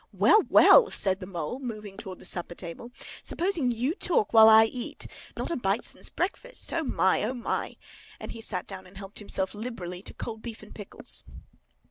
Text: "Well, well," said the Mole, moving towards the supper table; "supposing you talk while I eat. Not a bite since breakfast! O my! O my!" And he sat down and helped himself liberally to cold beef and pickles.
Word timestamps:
"Well, 0.11 0.39
well," 0.49 0.89
said 0.89 1.19
the 1.19 1.27
Mole, 1.27 1.59
moving 1.59 1.95
towards 1.95 2.17
the 2.17 2.25
supper 2.25 2.55
table; 2.55 2.89
"supposing 3.21 3.69
you 3.69 3.93
talk 3.93 4.33
while 4.33 4.49
I 4.49 4.65
eat. 4.65 5.05
Not 5.37 5.51
a 5.51 5.55
bite 5.55 5.83
since 5.83 6.09
breakfast! 6.09 6.73
O 6.73 6.81
my! 6.81 7.21
O 7.23 7.35
my!" 7.35 7.77
And 8.19 8.31
he 8.31 8.41
sat 8.41 8.65
down 8.65 8.87
and 8.87 8.97
helped 8.97 9.19
himself 9.19 9.53
liberally 9.53 10.01
to 10.01 10.13
cold 10.15 10.41
beef 10.41 10.63
and 10.63 10.73
pickles. 10.73 11.23